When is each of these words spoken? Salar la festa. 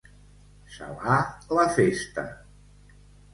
Salar 0.75 1.17
la 1.59 1.67
festa. 1.75 2.25